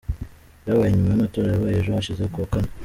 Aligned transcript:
byabaye 0.61 0.89
nyuma 0.91 1.09
y’amatora 1.11 1.47
yabaye 1.49 1.75
ejo 1.79 1.89
hashize 1.95 2.23
ku 2.31 2.37
wa 2.41 2.49
Kane. 2.53 2.69